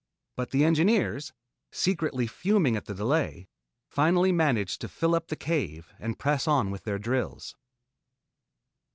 [0.35, 1.31] But the engineers,
[1.71, 3.47] secretly fuming at the delay,
[3.87, 7.55] finally managed to fill up the cave and press on with their drills.